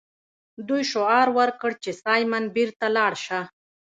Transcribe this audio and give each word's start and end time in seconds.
دوی 0.67 0.81
شعار 0.91 1.27
ورکړ 1.37 1.71
چې 1.83 1.91
سایمن 2.03 2.43
بیرته 2.55 2.85
لاړ 2.97 3.13
شه. 3.25 3.39